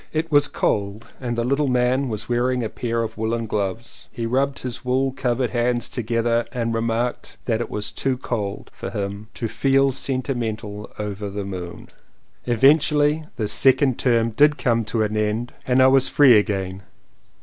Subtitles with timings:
[0.11, 4.07] It was cold and the little man was wearing a pair of woolen gloves.
[4.11, 8.89] He rubbed his wool covered hands together and remarked that it was too cold for
[8.89, 11.89] him "to feel sentimental over the moon!"
[12.47, 16.81] Eventually this second term did come to an end and I was free again.